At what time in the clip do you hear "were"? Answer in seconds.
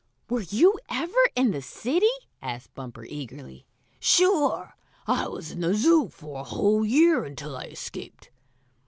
0.29-0.41